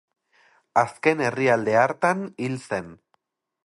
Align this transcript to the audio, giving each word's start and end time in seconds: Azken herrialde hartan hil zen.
Azken 0.83 1.23
herrialde 1.27 1.79
hartan 1.85 2.27
hil 2.45 2.61
zen. 2.71 2.93